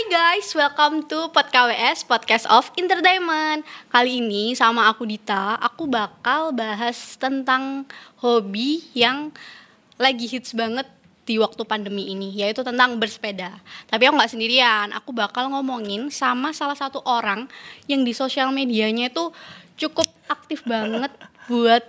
[0.00, 3.68] Hai guys, welcome to Pod KWS, Podcast of Entertainment.
[3.92, 7.84] Kali ini sama aku Dita, aku bakal bahas tentang
[8.16, 9.28] hobi yang
[10.00, 10.88] lagi hits banget
[11.28, 13.60] di waktu pandemi ini, yaitu tentang bersepeda.
[13.92, 17.44] Tapi aku nggak sendirian, aku bakal ngomongin sama salah satu orang
[17.84, 19.28] yang di sosial medianya itu
[19.76, 21.12] cukup aktif banget
[21.44, 21.84] buat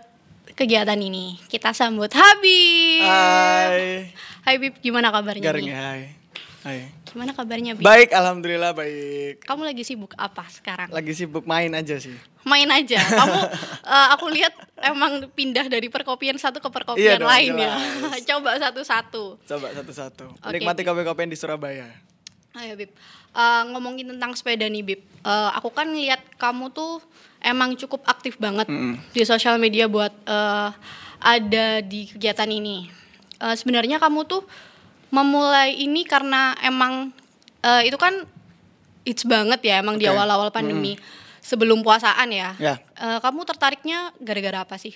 [0.59, 1.39] kegiatan ini.
[1.47, 3.07] Kita sambut Habib.
[3.07, 4.11] Hai.
[4.43, 5.47] Hai Bib, gimana kabarnya?
[5.47, 5.71] Garing nih?
[5.71, 6.20] ya, hai.
[6.61, 6.93] Hai.
[7.09, 7.81] Gimana kabarnya Bib?
[7.81, 9.41] Baik, alhamdulillah baik.
[9.49, 10.93] Kamu lagi sibuk apa sekarang?
[10.93, 12.13] Lagi sibuk main aja sih.
[12.45, 13.01] Main aja.
[13.21, 13.39] Kamu
[13.81, 17.73] eh, aku lihat emang pindah dari perkopian satu ke perkopian Iya dong, lain ya.
[18.29, 19.41] Coba satu-satu.
[19.41, 20.25] Coba satu-satu.
[20.37, 21.89] Oke, Nikmati kopi-kopian di Surabaya.
[22.53, 22.93] Ayo Bib.
[23.33, 25.01] Eh, ngomongin tentang sepeda nih Bib.
[25.01, 27.01] Eh, aku kan lihat kamu tuh
[27.41, 28.69] emang cukup aktif banget
[29.17, 30.69] di sosial media buat eh,
[31.21, 32.85] ada di kegiatan ini.
[33.41, 34.45] Eh, sebenarnya kamu tuh
[35.11, 37.11] memulai ini karena emang
[37.61, 38.25] eh, itu kan
[39.03, 40.15] hits banget ya emang di Oke.
[40.15, 40.95] awal-awal pandemi.
[41.41, 42.53] Sebelum puasaan ya.
[42.61, 42.77] Ya.
[42.95, 44.93] Eh, kamu tertariknya gara-gara apa sih?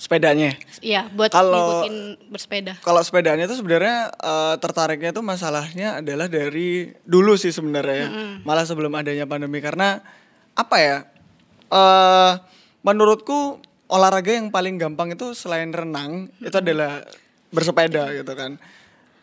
[0.00, 0.56] Sepedanya.
[0.80, 1.96] Iya, buat Kalau- ngikutin
[2.32, 2.74] bersepeda.
[2.80, 7.96] Kalau sepedanya itu sebenarnya eh, tertariknya itu masalahnya adalah dari dulu sih sebenarnya.
[8.00, 8.08] ya.
[8.42, 10.00] Malah sebelum adanya pandemi karena
[10.52, 10.98] apa ya?
[11.72, 12.32] eh
[12.84, 13.56] menurutku
[13.88, 17.00] olahraga yang paling gampang itu selain renang itu adalah
[17.48, 18.60] bersepeda gitu kan.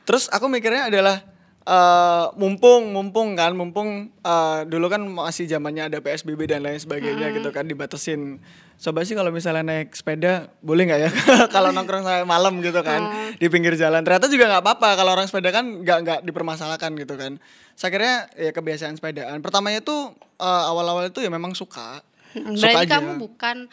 [0.10, 1.22] Terus aku mikirnya adalah
[1.70, 7.30] eh mumpung mumpung kan mumpung eh, dulu kan masih zamannya ada PSBB dan lain sebagainya
[7.30, 8.42] gitu kan dibatasin.
[8.80, 11.10] Coba sih kalau misalnya naik sepeda boleh nggak ya
[11.54, 13.06] kalau nongkrong sampai malam gitu kan
[13.38, 14.02] di pinggir jalan.
[14.02, 17.38] Ternyata juga nggak apa-apa kalau orang sepeda kan nggak nggak dipermasalahkan gitu kan.
[17.78, 19.38] Saya kira ya kebiasaan sepedaan.
[19.46, 22.02] Pertamanya tuh eh, awal-awal itu ya memang suka.
[22.34, 22.98] Suka Berarti aja.
[22.98, 23.70] kamu bukan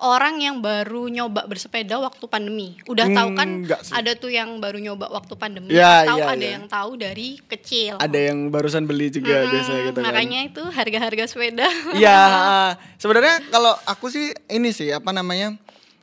[0.00, 2.76] orang yang baru nyoba bersepeda waktu pandemi.
[2.84, 3.92] Udah tahu kan Hmm, enggak sih.
[3.92, 5.70] ada tuh yang baru nyoba waktu pandemi.
[5.70, 6.52] Ya, atau ya, ada ya.
[6.56, 7.96] yang tahu dari kecil.
[7.96, 10.06] Ada yang barusan beli juga Mm, biasanya gitu kan.
[10.08, 11.68] Makanya itu harga-harga sepeda.
[11.92, 12.18] Iya,
[13.02, 15.54] sebenarnya kalau aku sih ini sih apa namanya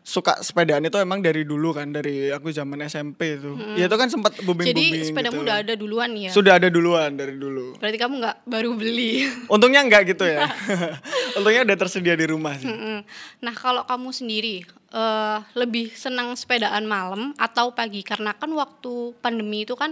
[0.07, 3.59] suka sepedaan itu emang dari dulu kan dari aku zaman SMP itu.
[3.75, 5.03] Ya itu kan sempat booming booming.
[5.03, 6.31] Jadi sepedamu udah ada duluan ya.
[6.31, 7.75] Sudah ada duluan dari dulu.
[7.75, 9.27] Berarti kamu nggak baru beli.
[9.53, 10.47] Untungnya enggak gitu ya.
[11.37, 12.71] Untungnya udah tersedia di rumah sih.
[12.71, 13.03] Mm-mm.
[13.43, 14.63] Nah kalau kamu sendiri
[14.95, 17.99] eh, lebih senang sepedaan malam atau pagi?
[17.99, 19.91] Karena kan waktu pandemi itu kan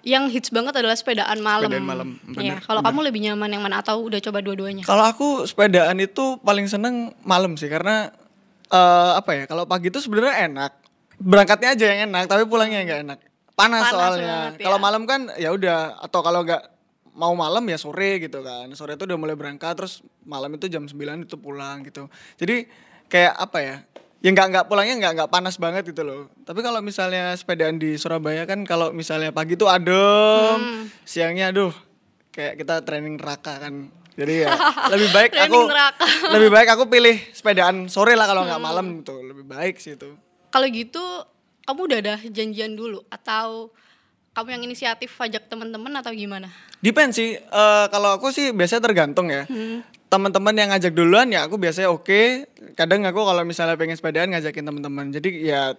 [0.00, 1.68] yang hits banget adalah sepedaan malam.
[1.68, 2.56] Sepedaan malam, Iya.
[2.56, 4.86] bener, Kalau kamu lebih nyaman yang mana atau udah coba dua-duanya?
[4.88, 8.14] Kalau aku sepedaan itu paling seneng malam sih karena
[8.68, 9.44] eh, apa ya?
[9.44, 10.72] Kalau pagi itu sebenarnya enak.
[11.16, 13.18] Berangkatnya aja yang enak, tapi pulangnya nggak enak.
[13.56, 14.28] Panas, Panas soalnya.
[14.28, 14.64] banget ya.
[14.68, 16.62] Kalau malam kan ya udah atau kalau nggak
[17.16, 18.68] mau malam ya sore gitu kan.
[18.76, 20.92] Sore itu udah mulai berangkat terus malam itu jam 9
[21.24, 22.12] itu pulang gitu.
[22.36, 22.68] Jadi
[23.08, 23.76] kayak apa ya?
[24.20, 26.28] Ya nggak nggak pulangnya nggak nggak panas banget gitu loh.
[26.44, 30.82] Tapi kalau misalnya sepedaan di Surabaya kan kalau misalnya pagi tuh adem, Hmm.
[31.08, 31.72] siangnya aduh
[32.30, 33.88] kayak kita training neraka kan.
[34.16, 34.52] Jadi ya
[34.92, 35.60] lebih baik aku.
[35.68, 35.92] Hmm.
[36.34, 40.16] lebih baik aku pilih sepedaan sore lah kalau nggak malam tuh lebih baik sih itu.
[40.48, 41.04] Kalau gitu
[41.68, 43.68] kamu udah ada janjian dulu atau
[44.32, 46.48] kamu yang inisiatif ajak teman-teman atau gimana?
[46.80, 47.36] Depend sih.
[47.36, 49.44] eh, kalau aku sih biasanya tergantung ya.
[49.48, 49.80] Hmm.
[50.06, 52.46] Teman-teman yang ngajak duluan ya aku biasanya oke.
[52.76, 55.12] Kadang aku kalau misalnya pengen sepedaan ngajakin teman-teman.
[55.12, 55.72] Jadi ya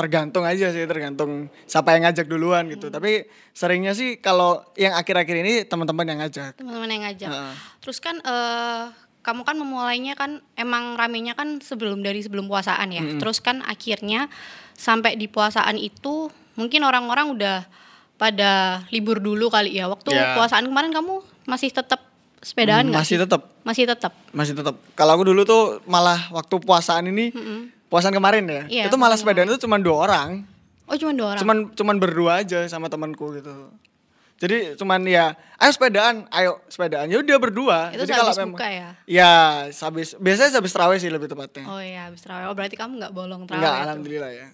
[0.00, 1.30] tergantung aja sih, tergantung
[1.64, 2.88] siapa yang ngajak duluan gitu.
[2.88, 2.96] Hmm.
[2.96, 3.12] Tapi
[3.52, 6.56] seringnya sih kalau yang akhir-akhir ini teman-teman yang ngajak.
[6.56, 7.28] Teman-teman yang ngajak.
[7.28, 7.54] Heeh.
[7.78, 8.84] Terus kan eh,
[9.20, 13.04] kamu kan memulainya kan emang ramenya kan sebelum dari sebelum puasaan ya.
[13.20, 14.32] Terus kan akhirnya
[14.72, 17.58] sampai di puasaan itu mungkin orang-orang udah
[18.16, 19.86] pada libur dulu kali ya.
[19.86, 20.32] Waktu Ya.
[20.34, 22.00] puasaan kemarin kamu masih tetap
[22.40, 23.20] sepedaan nggak Masih sih?
[23.20, 24.12] tetap Masih tetap.
[24.32, 24.74] masih tetap.
[24.96, 27.28] Kalau aku dulu tuh malah waktu puasaan ini,
[27.90, 30.46] puasaan kemarin ya, Iya, itu malah sepedaan itu cuma dua orang.
[30.86, 31.40] Oh cuma dua orang.
[31.40, 33.70] cuman cuman berdua aja sama temanku gitu
[34.36, 38.68] jadi cuman ya ayo sepedaan ayo sepedaan ya udah berdua Itu jadi kalau memang buka
[38.68, 38.88] ya?
[39.04, 39.32] ya
[39.70, 42.48] habis biasanya habis terawih sih lebih tepatnya Oh iya habis terawih.
[42.48, 43.60] Oh berarti kamu nggak bolong terawih.
[43.60, 43.84] enggak tuh.
[43.84, 44.48] alhamdulillah ya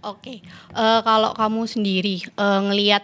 [0.00, 3.02] Oke, Eh, kalau kamu sendiri eh, ngelihat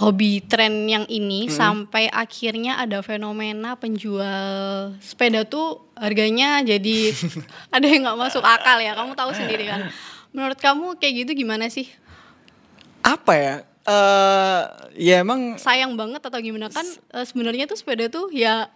[0.00, 1.52] hobi tren yang ini Hmm.
[1.52, 4.48] sampai akhirnya ada fenomena penjual
[4.98, 7.12] sepeda tuh harganya jadi
[7.70, 8.92] ada yang nggak masuk akal ya.
[8.92, 9.92] Kamu tahu sendiri kan.
[10.30, 11.86] Menurut kamu kayak gitu gimana sih?
[13.00, 14.60] apa ya eh
[14.94, 16.84] ya emang Sayang banget atau gimana kan?
[16.84, 18.68] eh, sebenarnya tuh sepeda tuh ya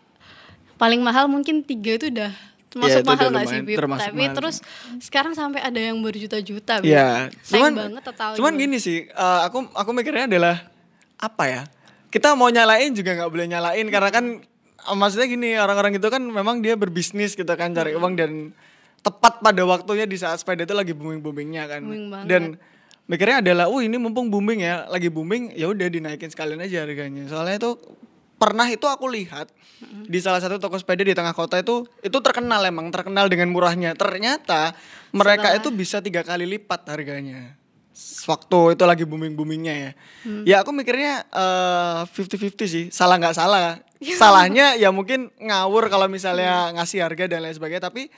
[0.74, 2.32] paling mahal mungkin tiga itu udah
[2.66, 3.76] termasuk itu mahal nggak sih, Tapi
[4.18, 4.34] mahal.
[4.34, 4.56] terus
[4.98, 6.90] sekarang sampai ada yang berjuta-juta, Bib.
[6.90, 10.56] ya Sayang cuman banget atau cuman gini sih eh, aku aku mikirnya adalah
[11.16, 11.62] apa ya
[12.08, 14.24] kita mau nyalain juga nggak boleh nyalain karena kan
[14.94, 18.52] maksudnya gini orang-orang itu kan memang dia berbisnis gitu kan cari uang dan
[19.00, 22.28] tepat pada waktunya di saat sepeda itu lagi booming boomingnya kan Booming banget.
[22.28, 22.42] dan
[23.04, 27.28] mikirnya adalah, "Oh, ini mumpung booming ya, lagi booming, ya udah dinaikin sekalian aja harganya."
[27.28, 27.76] Soalnya itu
[28.40, 29.52] pernah itu aku lihat
[30.08, 33.92] di salah satu toko sepeda di tengah kota itu itu terkenal emang terkenal dengan murahnya.
[33.92, 34.72] Ternyata
[35.12, 37.60] mereka Setelah- itu bisa tiga kali lipat harganya.
[38.26, 39.90] Waktu itu lagi booming boomingnya ya.
[40.42, 42.84] Ya aku mikirnya eh, 50-50 sih.
[42.90, 43.78] Salah nggak salah.
[44.20, 47.86] Salahnya ya mungkin ngawur kalau misalnya ngasih harga dan lain sebagainya.
[47.86, 48.10] Tapi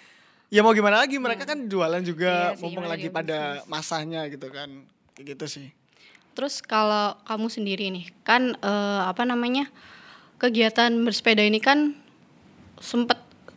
[0.49, 4.49] ya mau gimana lagi mereka kan jualan juga Iya sih, mumpung lagi pada masanya gitu
[4.49, 4.89] kan.
[5.13, 5.69] Kayak gitu sih.
[6.33, 9.69] Terus kalau kamu sendiri nih, kan eh, apa namanya
[10.37, 11.97] kegiatan bersepeda ini kan
[12.81, 13.17] sempet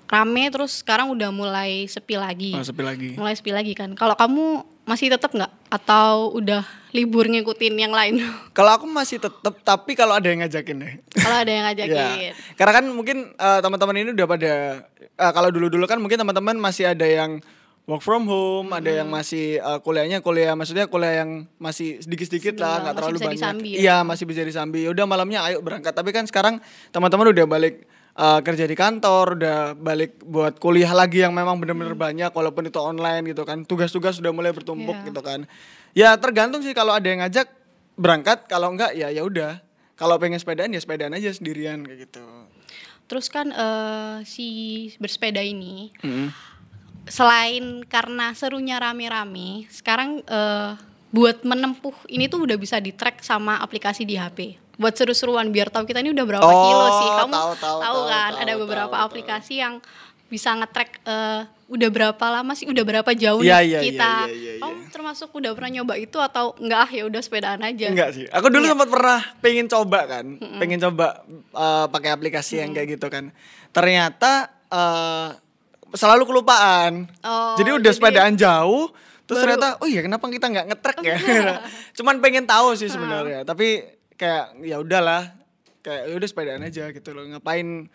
[0.10, 2.52] rame terus sekarang udah mulai sepi lagi.
[2.58, 3.10] Oh, sepi lagi.
[3.14, 3.94] Mulai sepi lagi kan.
[3.94, 8.18] Kalau kamu masih tetap nggak atau udah libur ngikutin yang lain?
[8.58, 10.94] Kalau aku masih tetap, tapi kalau ada yang ngajakin deh.
[11.14, 11.86] Kalau ada yang Ya.
[11.86, 12.32] ngajakin.
[12.58, 14.52] Karena kan mungkin eh, teman-teman ini udah pada
[14.98, 17.38] eh, kalau dulu-dulu kan mungkin teman-teman masih ada yang
[17.86, 22.90] work from home, ada yang masih eh, kuliahnya kuliah maksudnya kuliah yang masih sedikit-sedikit lah,
[22.90, 23.62] nggak terlalu bisa banyak.
[23.70, 23.78] ya.
[23.78, 24.90] Iya, masih bisa disambi.
[24.90, 25.94] Udah malamnya ayo berangkat.
[25.94, 26.58] Tapi kan sekarang
[26.90, 27.86] teman-teman udah balik
[28.20, 32.76] eh, kerja di kantor, udah balik buat kuliah lagi yang memang bener-bener banyak walaupun itu
[32.78, 33.64] online gitu kan.
[33.64, 35.08] Tugas-tugas sudah mulai bertumpuk Iya.
[35.08, 35.40] gitu kan.
[35.92, 37.48] Ya tergantung sih kalau ada yang ngajak
[37.96, 39.64] berangkat, kalau enggak ya ya udah.
[39.96, 42.24] Kalau pengen sepedaan ya sepedaan aja sendirian kayak gitu.
[43.08, 44.48] Terus kan eh, si
[44.96, 46.30] bersepeda ini Mm.
[47.06, 50.72] selain karena serunya rame-rame, sekarang eh,
[51.10, 54.62] buat menempuh ini tuh udah bisa di track sama aplikasi di HP.
[54.80, 57.10] Buat seru-seruan biar tahu kita ini udah berapa Oh, kilo sih.
[57.14, 59.06] Kamu tahu, tahu, tahu, kan tahu, ada tahu, beberapa tahu.
[59.06, 59.84] aplikasi yang
[60.26, 64.14] bisa nge-track eh, udah berapa lama sih, udah berapa jauh Iya, nih iya, kita.
[64.24, 64.62] iya, iya, iya.
[64.62, 67.86] Kamu termasuk udah pernah nyoba itu atau enggak ah ya udah sepedaan aja?
[67.88, 68.26] Enggak sih.
[68.30, 73.08] Aku dulu sempat pernah pengen coba kan, pengen coba eh, pakai aplikasi yang kayak gitu
[73.08, 73.34] kan.
[73.70, 74.32] Ternyata
[74.66, 75.30] eh,
[75.92, 77.10] selalu kelupaan.
[77.20, 78.94] Oh, jadi udah jadi sepedaan jauh,
[79.26, 81.18] terus baru- ternyata, oh iya kenapa kita nggak ngetrek ya?
[81.98, 83.42] Cuman pengen tahu sih sebenarnya.
[83.44, 85.32] Tapi kayak ya udahlah,
[85.80, 87.24] kayak ya udah sepedaan aja gitu loh.
[87.26, 87.88] Ngapain?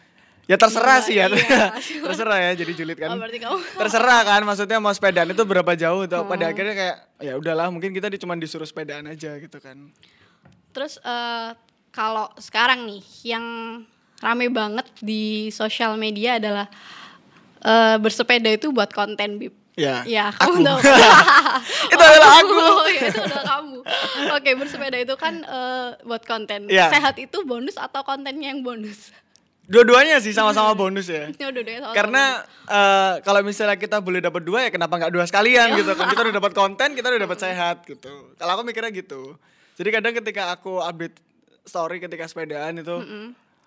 [0.44, 1.26] Ya terserah Iya, sih ya.
[1.30, 1.72] iya.
[2.04, 3.08] terserah ya jadi julid kan.
[3.10, 6.28] Oh, berarti kamu terserah kan maksudnya mau sepedaan itu berapa jauh tuh Hmm.
[6.28, 9.88] pada akhirnya kayak ya udahlah mungkin kita di- cuma disuruh sepedaan aja gitu kan
[10.70, 11.50] Terus eh,
[11.88, 13.44] kalau sekarang nih yang
[14.18, 16.68] rame banget di sosial media adalah
[17.62, 19.56] eh, bersepeda itu buat konten bib.
[19.74, 20.78] Ya Ya, aku kamu tahu.
[21.92, 23.78] itu adalah aku Oh, ya, itu adalah kamu.
[24.32, 26.66] Oke, bersepeda itu kan eh, buat konten.
[26.66, 26.88] Iya.
[26.88, 29.10] Sehat itu bonus atau kontennya yang bonus?
[29.64, 32.24] dua-duanya sih sama-sama bonus ya Ya udah deh, sama-sama karena
[32.68, 35.78] eh, kalau misalnya kita boleh dapat dua ya kenapa nggak dua sekalian Iya.
[35.80, 39.32] gitu kan kita udah dapat konten kita udah dapat sehat gitu kalau aku mikirnya gitu
[39.74, 41.16] jadi kadang ketika aku update
[41.64, 43.24] story ketika sepedaan itu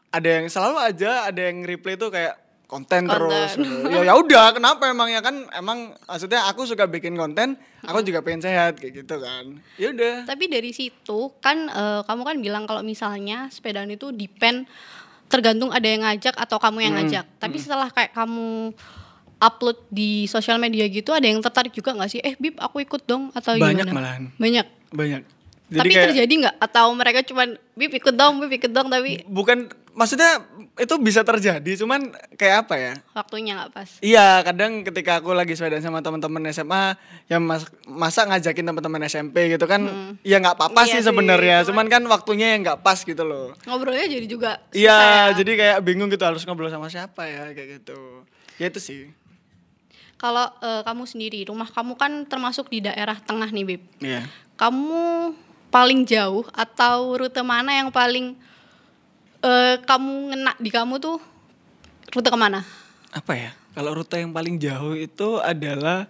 [0.08, 2.38] ada yang selalu aja ada yang reply tuh kayak
[2.68, 3.08] konten, Konten.
[3.08, 3.52] terus
[3.96, 8.20] ya ya udah kenapa emang ya kan emang maksudnya aku suka bikin konten aku juga
[8.20, 12.64] pengen sehat kayak gitu kan ya udah Tapi dari situ kan eh, kamu kan bilang
[12.64, 14.68] kalau misalnya sepedaan itu depend
[15.28, 17.26] tergantung ada yang ngajak atau kamu yang Hmm, ngajak.
[17.36, 18.72] Tapi setelah kayak kamu
[19.38, 22.20] upload di sosial media gitu ada yang tertarik juga nggak sih?
[22.20, 23.92] Eh Bib aku ikut dong atau Banyak gimana?
[23.92, 24.24] malahan.
[24.36, 24.68] Banyak.
[24.88, 25.22] banyak
[25.68, 26.56] tapi terjadi nggak?
[26.64, 30.46] Atau mereka cuman Bib ikut dong, Bib ikut dong tapi bukan maksudnya
[30.78, 32.06] itu bisa terjadi cuman
[32.38, 33.90] kayak apa ya waktunya nggak pas.
[33.98, 36.94] Iya, kadang ketika aku lagi sepedaan sama teman-teman SMA,
[37.26, 39.82] yang mas masa ngajakin teman-teman SMP gitu kan,
[40.22, 43.58] ya nggak apa-apa Iya sih sebenarnya, cuman- kan waktunya yang nggak pas gitu loh.
[43.66, 45.42] Ngobrolnya jadi juga Iya, ya.
[45.42, 48.22] jadi kayak bingung gitu harus ngobrol sama siapa ya kayak gitu.
[48.62, 49.10] Ya itu sih.
[50.18, 53.82] Kalau eh, kamu sendiri, rumah kamu kan termasuk di daerah tengah nih, Bib.
[53.98, 54.26] Iya.
[54.58, 55.34] Kamu
[55.70, 58.34] paling jauh atau rute mana yang paling
[59.40, 61.18] eh, kamu ngena di kamu tuh
[62.10, 62.62] rute ke mana?
[63.10, 63.52] Apa ya?
[63.72, 66.10] Kalau rute yang paling jauh itu adalah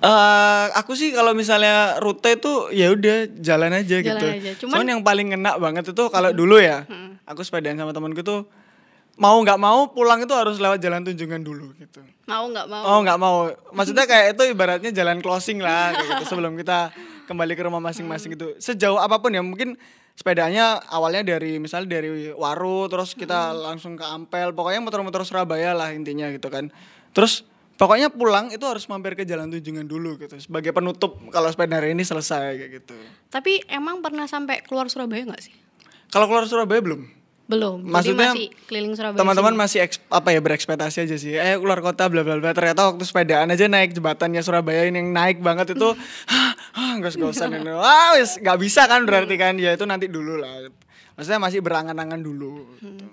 [0.00, 4.26] eh aku sih kalau misalnya rute itu ya udah jalan aja Jalan gitu.
[4.26, 4.50] aja.
[4.56, 6.88] Cuman- Cuman, yang paling ngena banget itu kalau dulu ya,
[7.22, 8.48] aku sepedaan sama temanku tuh
[9.20, 12.00] mau nggak mau pulang itu harus lewat jalan tunjungan dulu gitu.
[12.24, 12.82] Mau nggak mau?
[12.86, 13.36] Oh nggak mau,
[13.70, 16.88] maksudnya kayak itu ibaratnya jalan closing lah kayak gitu sebelum kita
[17.28, 18.56] kembali ke rumah masing-masing itu.
[18.56, 19.76] Sejauh apa pun ya mungkin
[20.20, 25.96] sepedanya awalnya dari misalnya dari Waru terus kita langsung ke Ampel, pokoknya motor-motor Surabaya lah
[25.96, 26.68] intinya gitu kan.
[27.16, 27.48] Terus
[27.80, 31.96] pokoknya pulang itu harus mampir ke jalan tunjungan dulu gitu sebagai penutup kalau sepeda hari
[31.96, 32.92] ini selesai kayak gitu.
[33.32, 35.56] Tapi emang pernah sampai keluar Surabaya nggak sih?
[36.12, 37.19] Kalau keluar Surabaya belum?
[37.50, 37.82] Belum.
[37.82, 39.18] Maksudnya Jadi masih keliling Surabaya.
[39.18, 41.34] Teman-teman masih eks- apa ya berekspektasi aja sih.
[41.34, 42.54] Eh keluar kota bla bla bla.
[42.54, 45.88] Ternyata waktu sepedaan aja naik jembatannya Surabaya ini yang naik banget itu.
[46.30, 47.74] Hah, hah gos-gosan ini.
[47.74, 49.58] Wah, wis nggak bisa kan berarti kan.
[49.58, 50.70] Ya itu nanti dulu lah.
[51.18, 53.06] Maksudnya masih berangan-angan dulu gitu.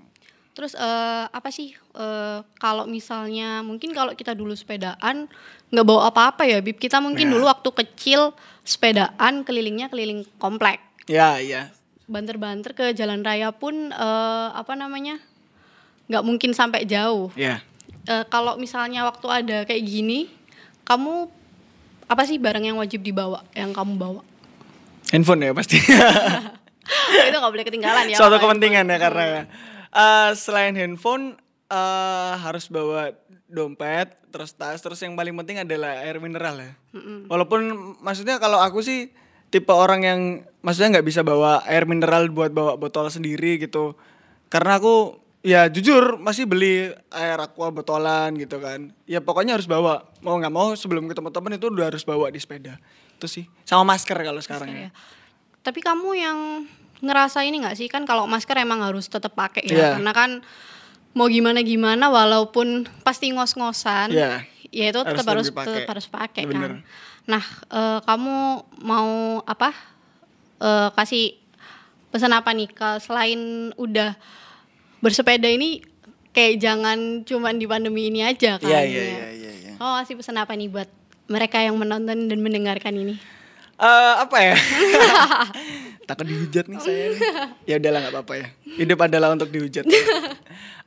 [0.53, 5.25] Terus eh, apa sih eh, kalau misalnya mungkin kalau kita dulu sepedaan
[5.69, 6.77] nggak bawa apa-apa ya, Bib.
[6.77, 7.33] Kita mungkin Ya.
[7.33, 10.77] dulu waktu kecil sepedaan kelilingnya keliling komplek.
[11.05, 11.73] Ya, iya.
[12.07, 15.19] Banter-banter ke jalan raya pun eh, apa namanya?
[16.07, 17.29] nggak mungkin sampai jauh.
[17.35, 17.61] Ya.
[18.07, 20.31] Eh, kalau misalnya waktu ada kayak gini,
[20.87, 21.27] kamu
[22.07, 24.21] apa sih barang yang wajib dibawa, yang kamu bawa?
[25.11, 25.75] Handphone ya pasti.
[27.27, 28.15] itu nggak boleh ketinggalan ya.
[28.15, 29.41] Suatu kepentingan ya karena ya.
[29.91, 31.35] Eh, selain handphone
[31.67, 33.11] eh, harus bawa
[33.47, 36.71] dompet, terus tas, terus yang paling penting adalah air mineral ya.
[37.27, 39.11] Walaupun maksudnya kalau aku sih
[39.47, 40.19] tipe orang yang
[40.59, 43.95] maksudnya nggak bisa bawa air mineral buat bawa botol sendiri gitu.
[44.47, 48.91] Karena aku ya jujur masih beli air aqua botolan gitu kan.
[49.07, 50.07] Ya pokoknya harus bawa.
[50.19, 52.75] Mau nggak mau sebelum ketemu temen itu udah harus bawa di sepeda.
[53.15, 53.47] Itu sih.
[53.63, 54.79] Sama masker kalau sekarang ya.
[54.87, 54.89] Ya.
[55.63, 56.37] Tapi kamu yang
[56.97, 59.89] ngerasa ini nggak sih kan kalau masker emang harus tetap pakai ya Iya.
[60.01, 60.31] karena kan
[61.13, 64.41] mau gimana gimana walaupun pasti ngos-ngosan Iya.
[64.73, 66.81] ya itu tetap Harus harus tetap harus pakai kan.
[67.27, 68.35] Nah eh, kamu
[68.81, 69.75] mau apa
[70.63, 71.35] eh, kasih
[72.07, 74.15] pesan apa nih ke selain udah
[75.03, 75.83] bersepeda ini
[76.31, 78.65] kayak jangan cuman di pandemi ini aja kan?
[78.65, 79.11] Iya, iya, ya.
[79.11, 79.73] iya, iya, iya.
[79.77, 80.89] Oh kasih pesan apa nih buat
[81.27, 83.15] mereka yang menonton dan mendengarkan ini?
[83.77, 84.55] Eh apa ya?
[86.09, 87.03] Takut dihujat nih saya.
[87.11, 87.21] nih.
[87.67, 88.47] Ya udahlah nggak apa-apa ya.
[88.79, 89.83] Hidup adalah untuk dihujat.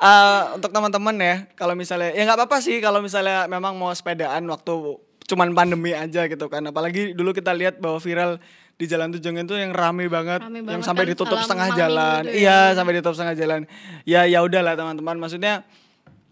[0.01, 4.43] Eh untuk teman-teman ya, kalau misalnya ya nggak apa-apa sih kalau misalnya memang mau sepedaan
[4.49, 4.97] waktu
[5.31, 6.67] cuman pandemi aja gitu kan.
[6.67, 8.43] Apalagi dulu kita lihat bahwa viral
[8.81, 12.23] di Jalan Tujongen itu yang rame banget, Rame yang banget sampai kan, ditutup setengah jalan.
[12.25, 12.39] tuh ya.
[12.41, 13.61] Iya, sampai ditutup setengah jalan.
[14.09, 15.21] Ya ya udahlah teman-teman.
[15.21, 15.63] Maksudnya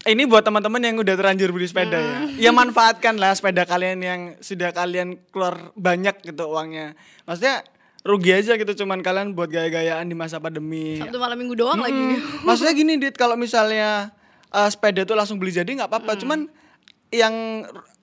[0.09, 2.17] ini buat teman-teman yang udah terlanjur beli sepeda ya.
[2.25, 2.41] Hmm.
[2.41, 6.97] Ya manfaatkan lah sepeda kalian yang sudah kalian keluar banyak gitu uangnya.
[7.29, 7.69] Maksudnya
[8.07, 10.97] rugi aja gitu cuman kalian buat gaya-gayaan di masa pandemi.
[11.03, 11.93] Sabtu malam minggu doang lagi.
[11.95, 12.47] Hmm.
[12.49, 14.15] Maksudnya gini Dit, kalau misalnya
[14.49, 16.17] uh, sepeda tuh langsung beli jadi nggak apa-apa.
[16.17, 16.21] Hmm.
[16.25, 16.39] Cuman
[17.13, 17.35] yang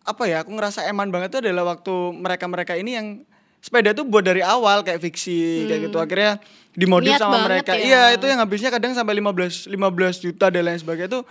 [0.05, 3.07] apa ya, aku ngerasa eman banget tuh adalah waktu mereka-mereka ini yang
[3.57, 6.37] sepeda tuh buat dari awal kayak fiksi kayak gitu akhirnya
[6.71, 7.17] dimodif Hmm.
[7.17, 7.71] Niat sama mereka.
[7.73, 7.81] ya.
[7.81, 11.23] Iya, itu yang habisnya kadang sampai 15 15 juta dan lain sebagainya tuh.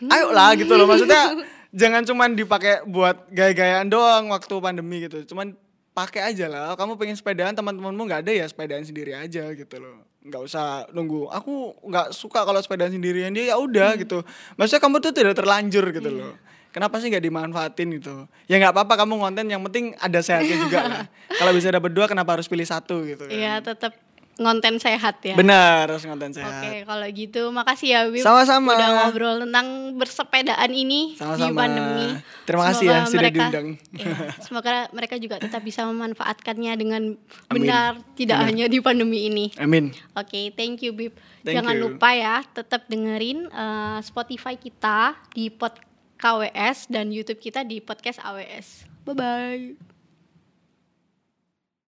[0.00, 0.86] Ayo lah gitu loh.
[0.86, 1.34] Maksudnya
[1.80, 5.26] jangan cuman dipakai buat gaya-gayaan doang waktu pandemi gitu.
[5.26, 5.58] Cuman
[5.90, 6.78] pakai aja lah.
[6.78, 10.06] Kamu pengen sepedaan teman-temanmu nggak ada ya sepedaan sendiri aja gitu loh.
[10.22, 11.26] Nggak usah nunggu.
[11.34, 14.22] Aku nggak suka kalau sepedaan sendirian dia ya udah gitu.
[14.54, 16.38] Maksudnya kamu tuh tidak terlanjur gitu loh.
[16.70, 18.24] Kenapa sih nggak dimanfaatin gitu?
[18.46, 21.04] Ya nggak apa-apa kamu konten yang penting ada sehatnya juga lah.
[21.32, 23.32] Kalau bisa dapat dua kenapa harus pilih satu gitu kan?
[23.32, 23.98] Iya, tetap
[24.38, 25.36] ngonten sehat ya.
[25.36, 26.64] Benar harus konten sehat.
[26.64, 28.24] Oke, kalau gitu makasih ya Bib.
[28.24, 28.72] Sama-sama.
[28.72, 29.66] Udah ngobrol tentang
[30.00, 31.60] bersepedaan ini di Sama-sama.
[31.60, 32.08] pandemi.
[32.48, 33.68] Terima kasih ya, Semoga sudah mereka- diundang.
[33.92, 37.02] Iya, semoga mereka juga tetap bisa memanfaatkannya dengan
[37.46, 37.52] Amin.
[37.52, 39.52] benar, tidak hanya di pandemi ini.
[39.54, 39.92] Amin.
[40.14, 41.12] Oke, thank you Bib.
[41.40, 41.82] Thank Jangan you.
[41.90, 45.76] lupa ya, tetap dengerin eh, Spotify kita di pod
[46.20, 48.84] KWS dan YouTube kita di podcast AWS.
[49.08, 49.89] Bye bye.